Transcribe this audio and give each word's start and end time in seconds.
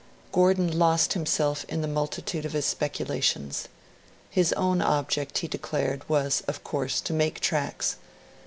Gordon 0.31 0.79
lost 0.79 1.13
himself 1.13 1.63
in 1.69 1.81
the 1.83 1.87
multitude 1.87 2.43
of 2.43 2.53
his 2.53 2.65
speculations. 2.65 3.67
His 4.31 4.51
own 4.53 4.81
object, 4.81 5.37
he 5.37 5.47
declared, 5.47 6.09
was, 6.09 6.41
'of 6.47 6.63
course, 6.63 6.99
to 7.01 7.13
make 7.13 7.39
tracks'. 7.39 7.97